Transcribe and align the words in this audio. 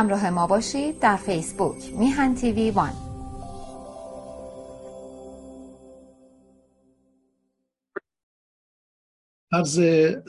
همراه 0.00 0.30
ما 0.30 0.46
باشید 0.46 0.98
در 0.98 1.16
فیسبوک 1.16 1.92
میهن 1.98 2.34
تیوی 2.34 2.70
وان. 2.70 2.92
عرض 9.52 9.80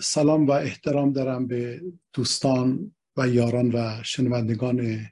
سلام 0.03 0.47
و 0.47 0.51
احترام 0.51 1.11
دارم 1.11 1.47
به 1.47 1.81
دوستان 2.13 2.95
و 3.17 3.27
یاران 3.27 3.71
و 3.71 4.03
شنوندگان 4.03 5.07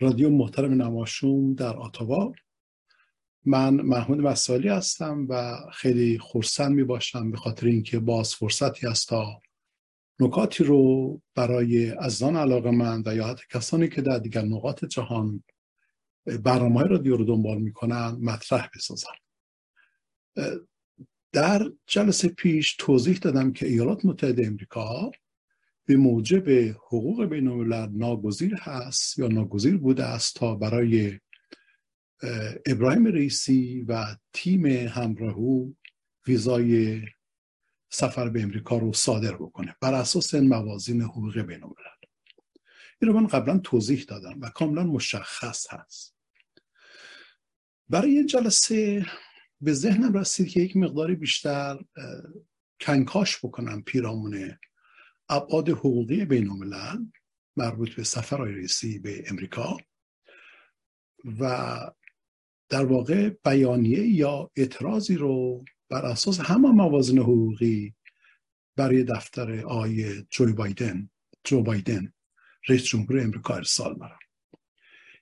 رادیو 0.00 0.30
محترم 0.30 0.82
نماشوم 0.82 1.54
در 1.54 1.76
آتاوا 1.76 2.32
من 3.44 3.74
محمود 3.74 4.18
مسالی 4.18 4.68
هستم 4.68 5.26
و 5.28 5.56
خیلی 5.72 6.18
خورسند 6.18 6.72
می 6.72 6.84
باشم 6.84 7.30
به 7.30 7.36
خاطر 7.36 7.66
اینکه 7.66 7.98
باز 7.98 8.34
فرصتی 8.34 8.86
است 8.86 9.08
تا 9.08 9.40
نکاتی 10.20 10.64
رو 10.64 11.20
برای 11.34 11.90
ازان 11.90 12.36
علاقه 12.36 12.70
من 12.70 13.02
و 13.06 13.16
یا 13.16 13.26
حتی 13.26 13.44
کسانی 13.50 13.88
که 13.88 14.02
در 14.02 14.18
دیگر 14.18 14.42
نقاط 14.42 14.84
جهان 14.84 15.42
برنامه 16.44 16.82
رادیو 16.82 17.16
رو 17.16 17.24
دنبال 17.24 17.58
می‌کنن 17.58 18.18
مطرح 18.20 18.68
بسازم 18.74 19.12
در 21.32 21.72
جلسه 21.86 22.28
پیش 22.28 22.76
توضیح 22.78 23.18
دادم 23.18 23.52
که 23.52 23.66
ایالات 23.66 24.04
متحده 24.04 24.46
امریکا 24.46 25.10
به 25.86 25.96
موجب 25.96 26.48
حقوق 26.86 27.24
بین 27.24 27.48
ناگزیر 27.92 28.54
هست 28.54 29.18
یا 29.18 29.28
ناگزیر 29.28 29.76
بوده 29.76 30.04
است 30.04 30.36
تا 30.36 30.54
برای 30.54 31.20
ابراهیم 32.66 33.06
رئیسی 33.06 33.84
و 33.88 34.16
تیم 34.32 34.66
همراهو 34.66 35.70
ویزای 36.26 37.00
سفر 37.90 38.28
به 38.28 38.42
امریکا 38.42 38.78
رو 38.78 38.92
صادر 38.92 39.36
بکنه 39.36 39.76
بر 39.80 39.94
اساس 39.94 40.34
موازین 40.34 41.02
حقوق 41.02 41.38
بین 41.38 41.64
این 43.02 43.12
رو 43.12 43.20
من 43.20 43.26
قبلا 43.26 43.58
توضیح 43.58 44.04
دادم 44.08 44.40
و 44.40 44.50
کاملا 44.50 44.82
مشخص 44.82 45.66
هست. 45.74 46.16
برای 47.88 48.10
این 48.10 48.26
جلسه 48.26 49.06
به 49.60 49.72
ذهنم 49.72 50.12
رسید 50.12 50.48
که 50.48 50.60
یک 50.60 50.76
مقداری 50.76 51.14
بیشتر 51.14 51.78
کنکاش 52.80 53.44
بکنم 53.44 53.82
پیرامون 53.82 54.58
ابعاد 55.28 55.68
حقوقی 55.68 56.24
بین 56.24 56.50
الملل 56.50 57.04
مربوط 57.56 57.94
به 57.94 58.04
سفر 58.04 58.36
رئیسی 58.36 58.98
به 58.98 59.24
امریکا 59.30 59.76
و 61.40 61.78
در 62.68 62.84
واقع 62.84 63.28
بیانیه 63.28 64.06
یا 64.06 64.50
اعتراضی 64.56 65.16
رو 65.16 65.64
بر 65.90 66.06
اساس 66.06 66.40
همه 66.40 66.68
موازن 66.68 67.18
حقوقی 67.18 67.94
برای 68.76 69.04
دفتر 69.04 69.60
آقای 69.60 70.22
جو 70.30 70.52
بایدن 70.52 71.10
جو 71.44 71.62
بایدن 71.62 72.12
رئیس 72.68 72.82
جمهور 72.82 73.20
امریکا 73.20 73.54
ارسال 73.54 73.94
برم. 73.94 74.18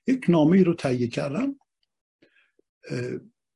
یک 0.07 0.25
نامه 0.29 0.63
رو 0.63 0.73
تهیه 0.73 1.07
کردم 1.07 1.59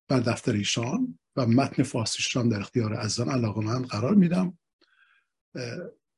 بر 0.08 0.20
دفتر 0.20 0.52
ایشان 0.52 1.20
و 1.36 1.46
متن 1.46 1.84
فارسیشان 1.84 2.50
در 2.50 2.60
اختیار 2.60 2.94
عزیزان 2.94 3.30
علاقه 3.30 3.62
من 3.62 3.82
قرار 3.82 4.16
میدم. 4.16 4.58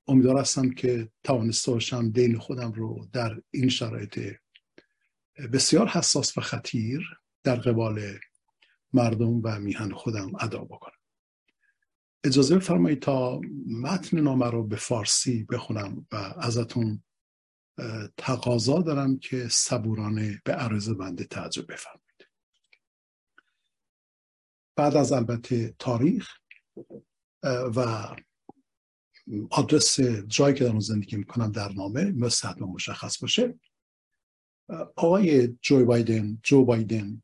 امیدوار 0.08 0.40
هستم 0.40 0.70
که 0.70 1.10
توانسته 1.24 1.72
باشم 1.72 2.10
دین 2.10 2.38
خودم 2.38 2.72
رو 2.72 3.08
در 3.14 3.42
این 3.52 3.70
شرایط 3.70 4.36
بسیار 5.54 5.88
حساس 5.88 6.38
و 6.38 6.42
خطیر 6.42 7.20
در 7.44 7.56
قبال 7.56 8.20
مردم 8.96 9.42
و 9.44 9.60
میهن 9.60 9.92
خودم 9.92 10.32
ادا 10.40 10.60
بکنم. 10.60 10.96
اجازه 12.24 12.56
بفرمایید 12.56 13.02
تا 13.02 13.42
متن 13.68 14.20
نامه 14.20 14.50
رو 14.50 14.68
به 14.68 14.76
فارسی 14.76 15.44
بخونم 15.44 16.08
و 16.12 16.16
ازتون 16.38 17.04
تقاضا 18.18 18.82
دارم 18.82 19.20
که 19.20 19.48
صبورانه 19.48 20.42
به 20.46 20.54
عرض 20.54 20.90
بنده 20.90 21.24
تعجب 21.24 21.72
بفرمایید. 21.72 22.28
بعد 24.76 24.96
از 24.96 25.12
البته 25.12 25.76
تاریخ 25.80 26.30
و 27.76 28.08
آدرس 29.52 30.00
جایی 30.28 30.56
که 30.56 30.66
اون 30.66 30.80
زندگی 30.80 31.18
می‌کنم 31.18 31.52
در 31.52 31.72
نامه 31.72 32.12
مثل 32.12 32.60
مشخص 32.60 33.22
باشه. 33.22 33.60
آقای 34.96 35.48
جو 35.48 35.86
بایدن 35.86 36.40
جو 36.44 36.66
بایدن 36.66 37.24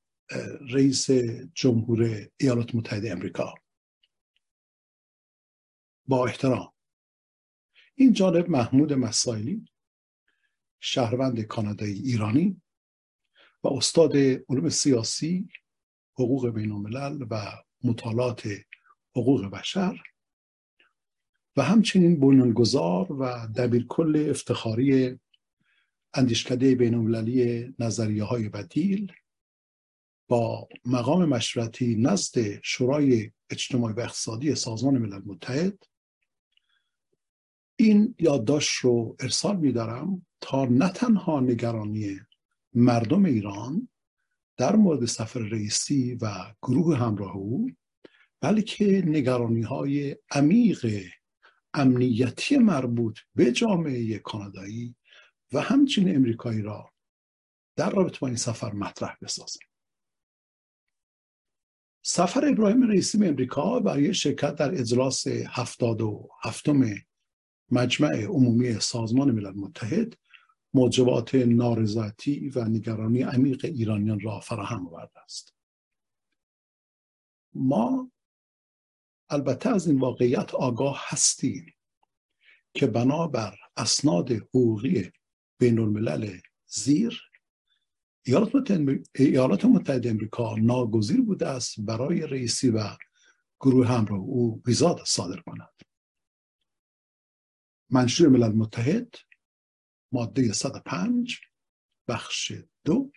رئیس 0.69 1.11
جمهور 1.53 2.27
ایالات 2.37 2.75
متحده 2.75 3.11
امریکا. 3.11 3.53
با 6.05 6.27
احترام. 6.27 6.73
این 7.95 8.13
جانب 8.13 8.49
محمود 8.49 8.93
مسائلی 8.93 9.65
شهروند 10.79 11.41
کانادایی 11.41 11.99
ایرانی 11.99 12.61
و 13.63 13.67
استاد 13.67 14.17
علوم 14.49 14.69
سیاسی 14.69 15.49
حقوق 16.13 16.49
بین 16.49 16.71
الملل 16.71 17.25
و 17.29 17.51
مطالعات 17.83 18.47
حقوق 19.15 19.45
بشر 19.45 20.01
و 21.55 21.63
همچنین 21.63 22.19
بنیانگذار 22.19 23.11
و 23.11 23.47
دبیر 23.55 23.85
کل 23.89 24.27
افتخاری 24.29 25.19
اندیشکده 26.13 26.75
بین 26.75 26.93
المللی 26.93 27.73
نظریه 27.79 28.23
های 28.23 28.49
بدیل 28.49 29.11
با 30.31 30.67
مقام 30.85 31.25
مشورتی 31.25 31.95
نزد 31.95 32.61
شورای 32.63 33.31
اجتماعی 33.49 33.93
و 33.93 33.99
اقتصادی 33.99 34.55
سازمان 34.55 34.97
ملل 34.97 35.21
متحد 35.25 35.83
این 37.75 38.15
یادداشت 38.19 38.77
رو 38.77 39.15
ارسال 39.19 39.57
میدارم 39.57 40.25
تا 40.41 40.65
نه 40.65 40.89
تنها 40.89 41.39
نگرانی 41.39 42.19
مردم 42.73 43.25
ایران 43.25 43.89
در 44.57 44.75
مورد 44.75 45.05
سفر 45.05 45.39
رئیسی 45.39 46.17
و 46.21 46.53
گروه 46.61 46.97
همراه 46.97 47.35
او 47.35 47.71
بلکه 48.41 49.03
نگرانی 49.05 49.61
های 49.61 50.15
عمیق 50.31 51.03
امنیتی 51.73 52.57
مربوط 52.57 53.19
به 53.35 53.51
جامعه 53.51 54.19
کانادایی 54.19 54.95
و 55.53 55.61
همچنین 55.61 56.15
امریکایی 56.15 56.61
را 56.61 56.89
در 57.75 57.89
رابطه 57.89 58.19
با 58.19 58.27
این 58.27 58.37
سفر 58.37 58.73
مطرح 58.73 59.17
بسازم 59.21 59.70
سفر 62.01 62.45
ابراهیم 62.45 62.83
رئیسی 62.83 63.17
به 63.17 63.27
امریکا 63.27 63.79
برای 63.79 64.13
شرکت 64.13 64.55
در 64.55 64.71
اجلاس 64.71 65.27
هفتاد 65.27 66.01
و 66.01 66.29
هفتم 66.43 66.83
مجمع 67.71 68.23
عمومی 68.23 68.79
سازمان 68.79 69.31
ملل 69.31 69.53
متحد 69.55 70.17
موجبات 70.73 71.35
نارضایتی 71.35 72.49
و 72.49 72.63
نگرانی 72.63 73.21
عمیق 73.21 73.65
ایرانیان 73.65 74.19
را 74.19 74.39
فراهم 74.39 74.87
آورده 74.87 75.19
است. 75.19 75.53
ما 77.53 78.11
البته 79.29 79.69
از 79.69 79.87
این 79.87 79.99
واقعیت 79.99 80.55
آگاه 80.55 81.01
هستیم 81.07 81.73
که 82.73 82.87
بنابر 82.87 83.55
اسناد 83.77 84.31
حقوقی 84.31 85.11
بین 85.59 85.79
الملل 85.79 86.39
زیر 86.65 87.30
ایالات 88.25 89.65
متحده 89.65 90.09
امریکا 90.09 90.55
ناگزیر 90.55 91.21
بوده 91.21 91.47
است 91.47 91.79
برای 91.79 92.21
رئیسی 92.21 92.69
و 92.69 92.83
گروه 93.59 93.87
همراه 93.87 94.19
او 94.19 94.61
ویزا 94.65 95.03
صادر 95.05 95.41
کند. 95.41 95.69
منشور 97.89 98.27
ملل 98.27 98.51
متحد 98.51 99.15
ماده 100.11 100.53
105 100.53 101.39
بخش 102.07 102.53
دو 102.85 103.11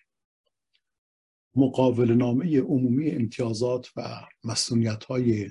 مقابل 1.54 2.12
نامه 2.12 2.60
عمومی 2.60 3.10
امتیازات 3.10 3.91
و 3.97 4.26
مسئولیت 4.44 5.05
های 5.05 5.50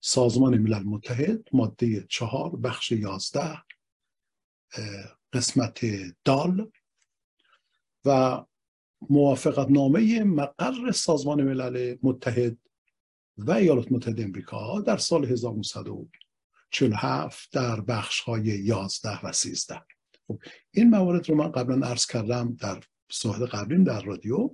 سازمان 0.00 0.58
ملل 0.58 0.82
متحد 0.82 1.48
ماده 1.52 2.06
چهار 2.10 2.56
بخش 2.56 2.92
یازده 2.92 3.62
قسمت 5.32 5.80
دال. 6.24 6.72
و 8.04 8.44
موافقت 9.10 9.70
نامه 9.70 10.24
مقر 10.24 10.90
سازمان 10.90 11.42
ملل 11.42 11.96
متحد 12.02 12.56
و 13.38 13.52
ایالات 13.52 13.92
متحده 13.92 14.22
امریکا 14.22 14.80
در 14.80 14.96
سال 14.96 15.24
1947 15.24 17.52
در 17.52 17.80
بخش 17.80 18.20
های 18.20 18.44
11 18.44 19.26
و 19.26 19.32
13 19.32 19.82
خب 20.28 20.38
این 20.70 20.90
موارد 20.90 21.28
رو 21.28 21.34
من 21.34 21.52
قبلا 21.52 21.86
عرض 21.86 22.06
کردم 22.06 22.56
در 22.60 22.80
صحبت 23.10 23.54
قبلیم 23.54 23.84
در 23.84 24.00
رادیو 24.00 24.50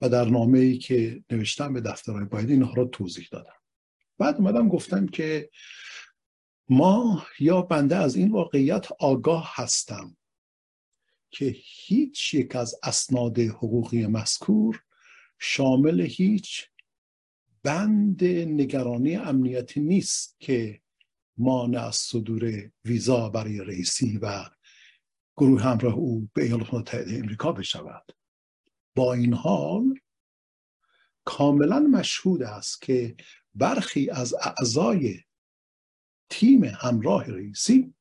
و 0.00 0.08
در 0.08 0.24
نامه 0.24 0.58
ای 0.58 0.78
که 0.78 1.24
نوشتم 1.30 1.72
به 1.72 1.80
دفترهای 1.80 2.24
باید 2.24 2.50
اینها 2.50 2.72
رو 2.72 2.84
توضیح 2.84 3.28
دادم. 3.32 3.54
بعد 4.18 4.36
اومدم 4.36 4.68
گفتم 4.68 5.06
که 5.06 5.50
ما 6.68 7.26
یا 7.40 7.62
بنده 7.62 7.96
از 7.96 8.16
این 8.16 8.32
واقعیت 8.32 8.92
آگاه 8.92 9.52
هستم 9.54 10.16
که 11.34 11.56
هیچ 11.56 12.34
یک 12.34 12.56
از 12.56 12.74
اسناد 12.82 13.38
حقوقی 13.38 14.06
مذکور 14.06 14.82
شامل 15.38 16.00
هیچ 16.00 16.68
بند 17.62 18.24
نگرانی 18.24 19.16
امنیتی 19.16 19.80
نیست 19.80 20.36
که 20.40 20.80
مانع 21.36 21.86
از 21.86 21.96
صدور 21.96 22.70
ویزا 22.84 23.28
برای 23.28 23.58
رئیسی 23.58 24.18
و 24.18 24.44
گروه 25.36 25.62
همراه 25.62 25.94
او 25.94 26.28
به 26.34 26.42
ایالات 26.42 26.74
متحده 26.74 27.16
امریکا 27.16 27.52
بشود. 27.52 28.12
با 28.96 29.14
این 29.14 29.34
حال 29.34 29.94
کاملا 31.24 31.80
مشهود 31.80 32.42
است 32.42 32.82
که 32.82 33.16
برخی 33.54 34.10
از 34.10 34.34
اعضای 34.34 35.20
تیم 36.30 36.64
همراه 36.64 37.24
رئیسی 37.30 37.94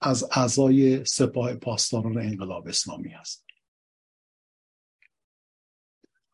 از 0.00 0.24
اعضای 0.32 1.04
سپاه 1.04 1.54
پاسداران 1.54 2.18
انقلاب 2.18 2.68
اسلامی 2.68 3.14
است. 3.14 3.44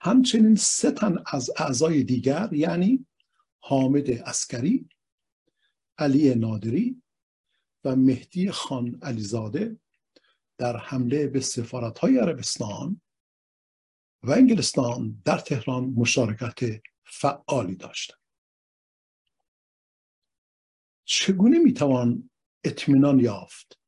همچنین 0.00 0.54
سه 0.54 0.90
تن 0.90 1.16
از 1.26 1.50
اعضای 1.56 2.04
دیگر 2.04 2.48
یعنی 2.52 3.06
حامد 3.58 4.10
اسکری 4.10 4.88
علی 5.98 6.34
نادری 6.34 7.02
و 7.84 7.96
مهدی 7.96 8.50
خان 8.50 8.98
علیزاده 9.02 9.78
در 10.58 10.76
حمله 10.76 11.26
به 11.26 11.40
سفارت 11.40 11.98
های 11.98 12.18
عربستان 12.18 13.00
و 14.22 14.30
انگلستان 14.30 15.22
در 15.24 15.38
تهران 15.38 15.84
مشارکت 15.84 16.82
فعالی 17.04 17.76
داشتند. 17.76 18.18
چگونه 21.04 21.58
می‌توان 21.58 22.30
اطمینان 22.64 23.20
یافت 23.20 23.78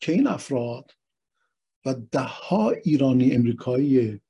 که 0.00 0.12
این 0.12 0.26
افراد 0.26 0.90
و 1.84 1.94
دهها 1.94 2.70
ایرانی 2.70 3.32
امریکایی 3.32 4.20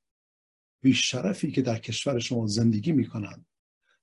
بیشرفی 0.81 1.51
که 1.51 1.61
در 1.61 1.79
کشور 1.79 2.19
شما 2.19 2.47
زندگی 2.47 2.91
می‌کنند 2.91 3.45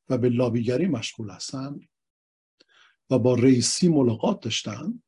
و 0.09 0.19
به 0.19 0.29
لابیگری 0.29 0.87
مشغول 0.87 1.31
هستند 1.31 1.89
و 3.11 3.19
با 3.19 3.35
رئیسی 3.35 3.89
ملاقات 3.89 4.41
داشتند 4.43 5.03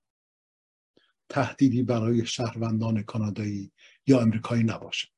تهدیدی 1.29 1.83
برای 1.83 2.27
شهروندان 2.27 3.03
کانادایی 3.03 3.73
یا 4.07 4.21
امریکایی 4.21 4.63
نباشد 4.63 5.09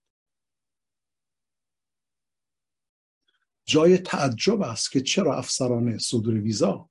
جای 3.65 3.99
تعجب 3.99 4.63
است 4.63 4.91
که 4.93 5.01
چرا 5.01 5.39
افسران 5.39 5.99
صدور 5.99 6.35
ویزا 6.35 6.91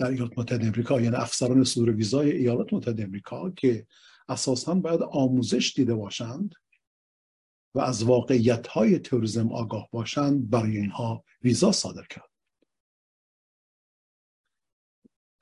در 0.00 0.06
ایالات 0.06 0.38
متحده 0.38 0.66
امریکا 0.66 1.00
یعنی 1.00 1.16
افسران 1.16 1.64
صدور 1.64 1.90
ویزای 1.90 2.30
ایالات 2.30 2.72
متحده 2.72 3.02
امریکا 3.02 3.50
که 3.50 3.86
اساسا 4.28 4.74
باید 4.74 5.02
آموزش 5.02 5.72
دیده 5.76 5.94
باشند 5.94 6.54
و 7.74 7.80
از 7.80 8.02
واقعیت 8.02 8.66
های 8.66 8.98
تروریسم 8.98 9.52
آگاه 9.52 9.88
باشند 9.92 10.50
برای 10.50 10.76
اینها 10.76 11.24
ویزا 11.42 11.72
صادر 11.72 12.06
کرد. 12.10 12.30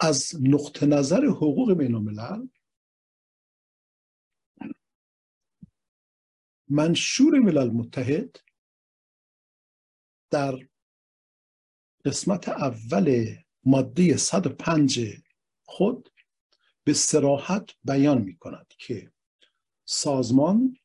از 0.00 0.32
نقطه 0.40 0.86
نظر 0.86 1.24
حقوق 1.24 1.72
بین 1.72 1.94
الملل 1.94 2.48
منشور 6.68 7.38
ملل 7.38 7.70
متحد 7.70 8.36
در 10.30 10.68
قسمت 12.04 12.48
اول 12.48 13.36
ماده 13.64 14.16
105 14.16 15.00
خود 15.64 16.12
به 16.84 16.92
سراحت 16.92 17.70
بیان 17.84 18.22
می 18.22 18.36
کند 18.36 18.66
که 18.78 19.12
سازمان 19.84 20.76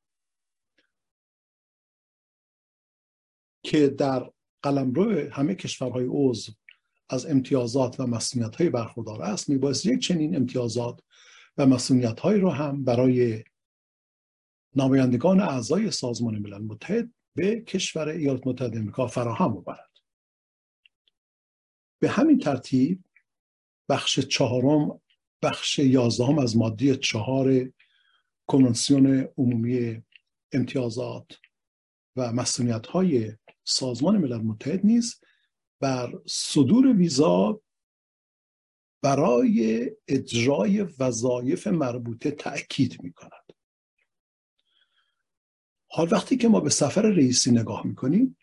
که 3.63 3.87
در 3.87 4.31
قلمرو 4.61 5.29
همه 5.31 5.55
کشورهای 5.55 6.05
عضو 6.09 6.51
از 7.09 7.25
امتیازات 7.25 7.99
و 7.99 8.07
مسئولیت 8.07 8.55
های 8.55 8.69
برخوردار 8.69 9.21
است 9.21 9.49
میبایست 9.49 9.85
یک 9.85 9.99
چنین 9.99 10.35
امتیازات 10.35 10.99
و 11.57 11.65
مسئولیت 11.65 12.19
های 12.19 12.39
رو 12.39 12.49
هم 12.49 12.83
برای 12.83 13.43
نمایندگان 14.75 15.39
اعضای 15.39 15.91
سازمان 15.91 16.37
ملل 16.37 16.61
متحد 16.61 17.13
به 17.35 17.61
کشور 17.61 18.07
ایالات 18.07 18.47
متحده 18.47 18.79
امریکا 18.79 19.07
فراهم 19.07 19.61
ببرد 19.61 19.92
به 22.03 22.09
همین 22.09 22.39
ترتیب 22.39 23.03
بخش 23.89 24.19
چهارم 24.19 25.01
بخش 25.41 25.79
یازدهم 25.79 26.39
از 26.39 26.57
ماده 26.57 26.95
چهار 26.95 27.71
کنونسیون 28.47 29.27
عمومی 29.38 30.03
امتیازات 30.51 31.39
و 32.15 32.33
مسئولیت 32.33 32.88
های 32.88 33.33
سازمان 33.63 34.17
ملل 34.17 34.41
متحد 34.41 34.85
نیز 34.85 35.21
بر 35.79 36.13
صدور 36.25 36.97
ویزا 36.97 37.61
برای 39.01 39.91
اجرای 40.07 40.81
وظایف 41.00 41.67
مربوطه 41.67 42.31
تأکید 42.31 43.03
می 43.03 43.13
کند 43.13 43.53
حال 45.91 46.07
وقتی 46.13 46.38
که 46.38 46.47
ما 46.47 46.59
به 46.59 46.69
سفر 46.69 47.01
رئیسی 47.01 47.51
نگاه 47.51 47.88
می‌کنیم 47.88 48.38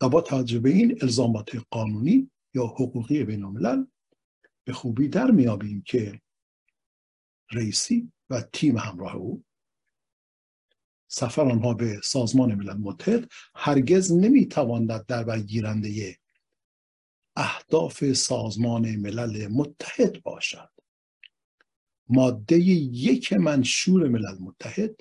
و 0.00 0.08
با 0.08 0.20
توجه 0.20 0.62
این 0.64 0.98
الزامات 1.02 1.50
قانونی 1.70 2.30
یا 2.54 2.66
حقوقی 2.66 3.24
بین 3.24 3.44
الملل 3.44 3.84
به 4.64 4.72
خوبی 4.72 5.08
در 5.08 5.30
میابیم 5.30 5.82
که 5.82 6.20
رئیسی 7.52 8.12
و 8.30 8.40
تیم 8.40 8.78
همراه 8.78 9.14
او 9.14 9.44
سفر 11.08 11.42
آنها 11.42 11.74
به 11.74 12.00
سازمان 12.04 12.54
ملل 12.54 12.76
متحد 12.76 13.30
هرگز 13.54 14.12
نمی‌تواند 14.12 15.06
در 15.06 15.24
برگیرنده 15.24 16.18
اهداف 17.36 18.12
سازمان 18.12 18.96
ملل 18.96 19.46
متحد 19.46 20.22
باشد. 20.22 20.70
ماده 22.08 22.58
یک 22.58 23.32
منشور 23.32 24.08
ملل 24.08 24.38
متحد 24.40 25.00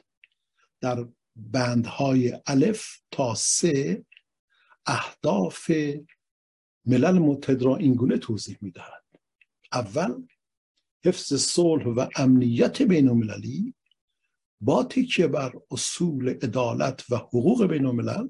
در 0.81 1.07
بندهای 1.35 2.39
الف 2.47 3.01
تا 3.11 3.35
سه 3.35 4.05
اهداف 4.85 5.71
ملل 6.89 7.19
متحد 7.19 7.61
را 7.61 7.75
اینگونه 7.75 8.17
توضیح 8.17 8.57
می‌دهد. 8.61 9.03
اول 9.73 10.27
حفظ 11.05 11.33
صلح 11.33 11.85
و 11.85 12.07
امنیت 12.15 12.81
بین 12.81 13.09
المللی 13.09 13.73
با 14.61 14.83
تکیه 14.83 15.27
بر 15.27 15.53
اصول 15.71 16.29
عدالت 16.29 17.11
و 17.11 17.15
حقوق 17.15 17.65
بین 17.65 17.85
الملل 17.85 18.29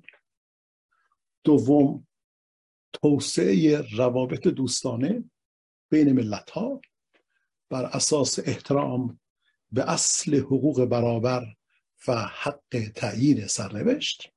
دوم 1.43 2.07
توسعه 2.93 3.81
روابط 3.97 4.47
دوستانه 4.47 5.23
بین 5.89 6.11
ملت 6.11 6.49
ها 6.49 6.81
بر 7.69 7.85
اساس 7.85 8.39
احترام 8.39 9.19
به 9.71 9.91
اصل 9.91 10.39
حقوق 10.39 10.85
برابر 10.85 11.55
و 12.07 12.15
حق 12.15 12.91
تعیین 12.95 13.47
سرنوشت. 13.47 14.33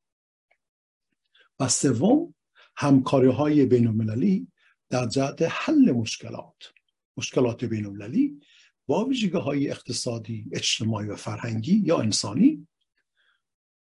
و 1.61 1.69
سوم 1.69 2.35
همکاری 2.76 3.29
های 3.29 3.67
بین 3.67 3.87
المللی 3.87 4.49
در 4.91 5.07
جهت 5.07 5.43
حل 5.50 5.93
مشکلات. 5.93 6.73
مشکلات 7.17 7.64
بین 7.64 7.87
المللی 7.87 8.41
با 8.87 9.05
ویژگی 9.05 9.38
های 9.38 9.71
اقتصادی 9.71 10.50
اجتماعی 10.52 11.09
و 11.09 11.17
فرهنگی 11.17 11.83
یا 11.85 11.99
انسانی 11.99 12.69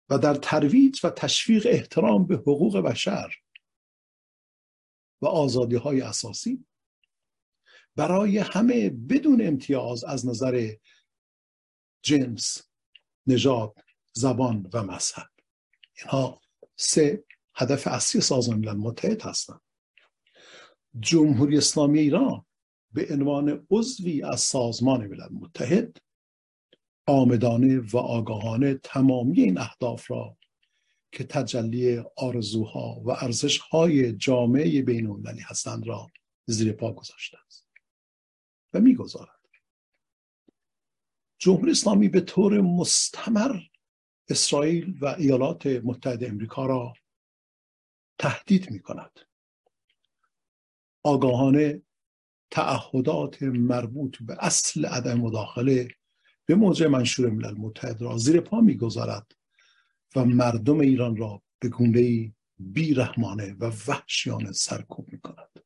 و 0.09 0.19
در 0.19 0.35
ترویج 0.35 1.01
و 1.05 1.11
تشویق 1.11 1.67
احترام 1.71 2.27
به 2.27 2.35
حقوق 2.35 2.79
بشر 2.79 3.35
و 5.23 5.27
آزادی 5.27 5.77
های 5.77 6.01
اساسی 6.01 6.65
برای 7.97 8.39
همه 8.39 8.91
بدون 8.91 9.47
امتیاز 9.47 10.05
از 10.05 10.27
نظر 10.27 10.73
جنس 12.03 12.63
نژاد 13.27 13.75
زبان 14.13 14.71
و 14.73 14.83
مذهب. 14.83 15.29
اینها 15.99 16.41
سه 16.77 17.25
هدف 17.55 17.87
اصلی 17.87 18.21
سازمان 18.21 18.59
ملل 18.59 18.77
متحد 18.77 19.23
هستند 19.23 19.61
جمهوری 21.01 21.57
اسلامی 21.59 21.99
ایران 21.99 22.45
به 22.93 23.07
عنوان 23.11 23.67
عضوی 23.71 24.23
از 24.23 24.41
سازمان 24.41 25.07
ملل 25.07 25.33
متحد 25.33 25.97
آمدانه 27.07 27.81
و 27.81 27.97
آگاهانه 27.97 28.75
تمامی 28.75 29.41
این 29.41 29.59
اهداف 29.59 30.11
را 30.11 30.37
که 31.13 31.25
تجلی 31.25 32.03
آرزوها 32.17 33.03
و 33.05 33.11
ارزشهای 33.11 34.13
جامعه 34.13 34.83
بین 34.83 35.07
المللی 35.07 35.41
هستند 35.41 35.87
را 35.87 36.11
زیر 36.47 36.73
پا 36.73 36.93
گذاشته 36.93 37.39
است 37.47 37.67
و 38.73 38.81
می‌گذارد. 38.81 39.29
جمهوری 41.39 41.71
اسلامی 41.71 42.09
به 42.09 42.21
طور 42.21 42.61
مستمر 42.61 43.61
اسرائیل 44.29 44.99
و 45.01 45.07
ایالات 45.07 45.67
متحده 45.67 46.29
امریکا 46.29 46.67
را 46.67 46.93
تهدید 48.23 48.71
می 48.71 48.79
کند 48.79 49.21
آگاهانه 51.03 51.83
تعهدات 52.51 53.43
مربوط 53.43 54.17
به 54.23 54.37
اصل 54.41 54.87
عدم 54.87 55.21
مداخله 55.21 55.89
به 56.47 56.55
موضع 56.55 56.87
منشور 56.87 57.31
ملل 57.31 57.55
متحد 57.59 58.03
را 58.03 58.17
زیر 58.17 58.41
پا 58.41 58.61
می‌گذارد 58.61 59.33
و 60.17 60.25
مردم 60.25 60.81
ایران 60.81 61.17
را 61.17 61.43
به 61.59 61.69
گونه 61.69 62.35
بیرحمانه 62.59 63.57
و 63.59 63.73
وحشیانه 63.87 64.53
سرکوب 64.53 65.13
می 65.13 65.21
کند 65.21 65.65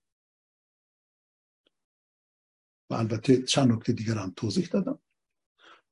و 2.91 2.95
البته 2.95 3.43
چند 3.43 3.73
نکته 3.73 3.93
دیگر 3.93 4.15
هم 4.15 4.33
توضیح 4.37 4.67
دادم. 4.67 4.99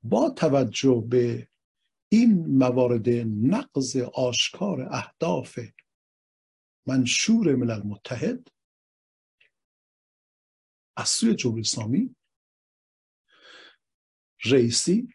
با 0.02 0.30
توجه 0.30 1.04
به 1.09 1.49
این 2.09 2.47
موارد 2.47 3.09
نقض 3.26 3.97
آشکار 3.97 4.88
اهداف 4.90 5.59
منشور 6.87 7.55
ملل 7.55 7.83
متحد 7.83 8.49
از 10.97 11.09
سوی 11.09 11.35
جمهوری 11.35 11.61
اسلامی 11.61 12.17
رئیسی 14.45 15.09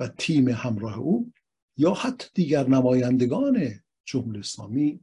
و 0.00 0.08
تیم 0.08 0.48
همراه 0.48 0.98
او 0.98 1.32
یا 1.76 1.94
حتی 1.94 2.28
دیگر 2.34 2.66
نمایندگان 2.66 3.84
جمهوری 4.04 4.38
اسلامی 4.38 5.00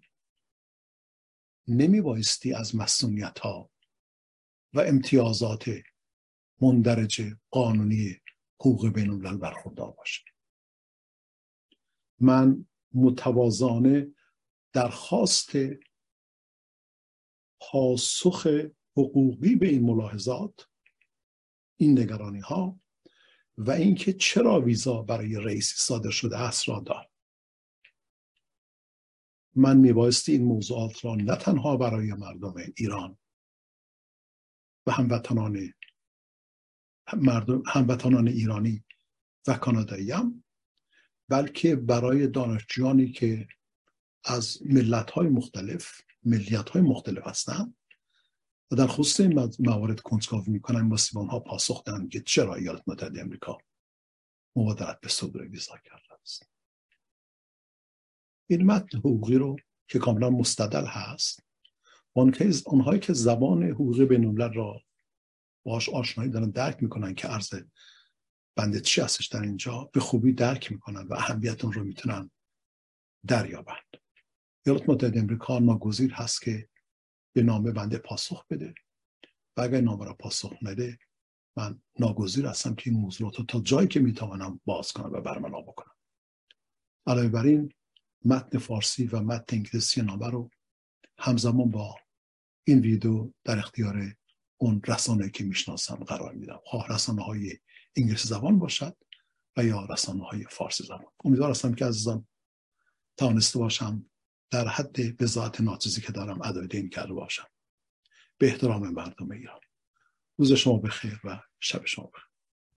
نمی 1.68 2.01
بایستی 2.01 2.54
از 2.54 2.75
مسئولیت 2.75 3.39
ها 3.39 3.72
و 4.74 4.80
امتیازات 4.80 5.70
مندرج 6.62 7.22
قانونی 7.50 8.22
حقوق 8.60 8.89
بین 8.89 9.10
الملل 9.10 9.38
برخوردار 9.38 9.92
باشه 9.92 10.24
من 12.20 12.65
متوازانه 12.94 14.14
درخواست 14.75 15.51
پاسخ 17.60 18.48
حقوقی 18.98 19.55
به 19.55 19.67
این 19.67 19.84
ملاحظات 19.84 20.67
این 21.79 22.00
نگرانی 22.00 22.39
ها 22.39 22.79
و 23.58 23.72
اینکه 23.72 24.13
چرا 24.13 24.62
ویزا 24.62 25.01
برای 25.01 25.36
رئیسی 25.36 25.75
صادر 25.77 26.10
شده 26.10 26.38
است 26.38 26.70
را 26.70 26.79
دارم 26.79 27.10
من 29.55 29.77
میبایستی 29.77 30.32
این 30.32 30.46
موضوعات 30.46 31.05
را 31.05 31.15
نه 31.15 31.36
تنها 31.36 31.77
برای 31.77 32.13
مردم 32.13 32.53
ایران 32.77 33.17
و 34.88 34.91
هموطنان 34.91 35.74
مردم 37.13 37.63
هموطنان 37.67 38.27
ایرانی 38.27 38.84
و 39.48 39.53
کانادایی 39.53 40.12
هم 40.12 40.44
بلکه 41.29 41.75
برای 41.75 42.27
دانشجویانی 42.27 43.12
که 43.12 43.48
از 44.25 44.60
ملت 44.65 45.12
های 45.12 45.27
مختلف 45.27 46.01
ملیت 46.24 46.70
های 46.70 46.82
مختلف 46.82 47.27
هستند 47.27 47.77
و 48.72 48.75
در 48.75 48.88
خصوص 48.88 49.20
این 49.20 49.50
موارد 49.60 50.00
کنجکاوی 50.00 50.51
می‌کنن 50.51 50.89
با 50.89 50.98
سیمان 50.98 51.27
ها 51.27 51.39
پاسخ 51.39 51.84
دهند 51.84 52.10
که 52.10 52.22
چرا 52.22 52.55
ایالات 52.55 52.84
متحده 52.88 53.22
امریکا 53.22 53.58
مبادرت 54.55 55.00
به 55.01 55.10
صدور 55.10 55.48
ویزا 55.48 55.77
کرده 55.77 56.13
است. 56.22 56.50
این 58.50 58.63
متن 58.63 58.98
حقوقی 58.98 59.36
رو 59.36 59.55
که 59.88 60.00
کاملا 60.00 60.29
مستدل 60.29 60.86
هست 60.86 61.39
اونهایی 62.65 63.00
که 63.00 63.13
زبان 63.13 63.63
حقوقی 63.63 64.05
بین 64.05 64.38
را 64.38 64.82
باش 65.65 65.89
آشنایی 65.89 66.32
دارن 66.32 66.50
درک 66.50 66.84
می‌کنن 66.84 67.15
که 67.15 67.27
عرض 67.27 67.53
بنده 68.55 68.82
چی 68.82 69.01
هستش 69.01 69.27
در 69.27 69.41
اینجا 69.41 69.89
به 69.94 70.00
خوبی 70.00 70.34
درک 70.34 70.72
می‌کنن 70.72 71.08
و 71.08 71.13
اهمیت 71.13 71.63
اون 71.63 71.74
رو 71.74 71.84
می‌تونن 71.84 72.32
دریابند. 73.27 74.04
ایالات 74.67 74.89
متحده 74.89 75.19
امریکا 75.19 75.60
ناگزیر 75.60 76.13
هست 76.13 76.41
که 76.41 76.69
به 77.36 77.43
نامه 77.43 77.72
بنده 77.72 77.98
پاسخ 77.98 78.48
بده. 78.48 78.74
و 79.57 79.62
اگر 79.62 79.81
نامه 79.81 80.05
را 80.05 80.13
پاسخ 80.13 80.53
نده 80.62 81.00
من 81.57 81.81
ناگزیر 82.00 82.45
هستم 82.45 82.75
که 82.75 82.89
این 82.89 83.00
موضوعات 83.00 83.48
تا 83.48 83.60
جایی 83.60 83.88
که 83.88 84.00
می‌توانم 84.00 84.62
باز 84.65 84.91
کنم 84.91 85.13
و 85.13 85.22
برملا 85.22 85.62
بکنم. 85.62 85.95
علاوه 87.07 87.27
بر 87.27 87.45
این 87.45 87.74
متن 88.25 88.57
فارسی 88.57 89.07
و 89.07 89.19
متن 89.19 89.55
انگلیسی 89.55 90.01
نامه 90.01 90.29
رو 90.29 90.50
همزمان 91.19 91.72
با 91.72 91.95
این 92.67 92.79
ویدیو 92.79 93.31
در 93.43 93.60
اختیار 93.60 94.15
اون 94.57 94.81
رسانه 94.88 95.29
که 95.29 95.43
می‌شناسم 95.43 95.95
قرار 95.95 96.34
میدم. 96.34 96.60
خواه 96.65 96.88
رسانه 96.88 97.24
های 97.24 97.60
انگلیسی 97.95 98.27
زبان 98.27 98.60
باشد 98.60 98.98
و 99.57 99.65
یا 99.65 99.86
رسانه 99.86 100.24
های 100.24 100.45
فارسی 100.50 100.84
زبان. 100.84 101.12
امیدوار 101.25 101.50
هستم 101.50 101.74
که 101.74 101.86
عزیزان 101.86 102.27
توانسته 103.17 103.60
باشم 103.60 104.10
در 104.55 104.67
حد 104.67 105.17
بزاعت 105.17 105.62
ناچیزی 105.62 106.01
که 106.01 106.12
دارم 106.12 106.41
ادای 106.41 106.67
دین 106.67 106.89
کرده 106.89 107.13
باشم. 107.13 107.47
به 108.38 108.47
احترام 108.47 108.89
مردم 108.89 109.31
ایران. 109.31 109.59
روز 110.38 110.53
شما 110.53 110.77
بخیر 110.77 111.19
و 111.24 111.39
شب 111.59 111.85
شما 111.85 112.05
بخیر. 112.05 112.35